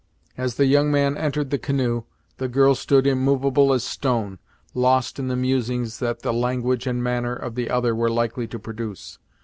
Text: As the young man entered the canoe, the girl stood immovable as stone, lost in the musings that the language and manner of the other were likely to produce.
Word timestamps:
As 0.35 0.55
the 0.55 0.65
young 0.65 0.89
man 0.91 1.15
entered 1.15 1.51
the 1.51 1.59
canoe, 1.59 2.05
the 2.37 2.47
girl 2.47 2.73
stood 2.73 3.05
immovable 3.05 3.71
as 3.71 3.83
stone, 3.83 4.39
lost 4.73 5.19
in 5.19 5.27
the 5.27 5.35
musings 5.35 5.99
that 5.99 6.23
the 6.23 6.33
language 6.33 6.87
and 6.87 7.03
manner 7.03 7.35
of 7.35 7.53
the 7.53 7.69
other 7.69 7.93
were 7.95 8.09
likely 8.09 8.47
to 8.47 8.57
produce. 8.57 9.19